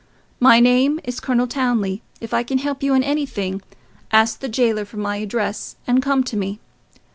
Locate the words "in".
2.95-3.03